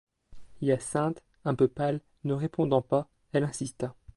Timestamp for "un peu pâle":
1.45-2.01